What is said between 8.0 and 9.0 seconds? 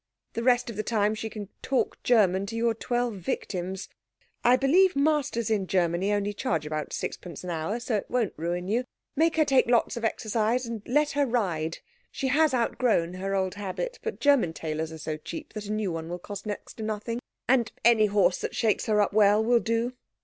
won't ruin you.